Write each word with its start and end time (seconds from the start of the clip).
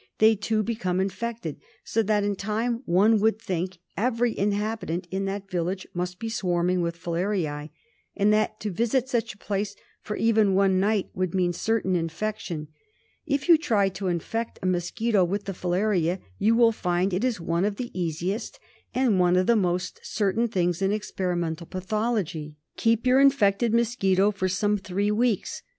They, 0.17 0.35
too, 0.35 0.63
become 0.63 0.99
infected; 0.99 1.59
so 1.83 2.01
that 2.01 2.23
in 2.23 2.35
time 2.35 2.81
one 2.87 3.19
would 3.19 3.39
think 3.39 3.77
every 3.95 4.35
inhabitant 4.35 5.07
in 5.11 5.25
that 5.25 5.47
village 5.51 5.85
must 5.93 6.17
be 6.17 6.27
swarming 6.27 6.81
with 6.81 6.97
filariae, 6.97 7.69
and 8.17 8.33
that 8.33 8.59
to 8.61 8.71
visit 8.71 9.07
such 9.07 9.35
a 9.35 9.37
place 9.37 9.75
for 10.01 10.15
even 10.15 10.55
one 10.55 10.79
night 10.79 11.11
would 11.13 11.35
mean 11.35 11.53
certain 11.53 11.95
infection. 11.95 12.69
If 13.27 13.47
you 13.47 13.59
try 13.59 13.89
to 13.89 14.07
infect 14.07 14.57
a 14.63 14.65
mosquito 14.65 15.23
with 15.23 15.43
the 15.45 15.53
filaria, 15.53 16.19
you 16.39 16.55
will 16.55 16.71
find 16.71 17.13
it 17.13 17.23
is 17.23 17.39
one 17.39 17.63
of 17.63 17.75
the 17.75 17.91
easiest 17.93 18.59
and 18.95 19.19
one 19.19 19.35
of 19.35 19.45
the 19.45 19.55
most 19.55 19.99
certain 20.01 20.47
things 20.47 20.81
in 20.81 20.91
experimental 20.91 21.67
pathology. 21.67 22.57
Keep 22.75 23.05
your 23.05 23.19
infected 23.19 23.71
mosquito 23.71 24.31
for 24.31 24.49
some 24.49 24.79
three 24.79 25.11
weeks. 25.11 25.61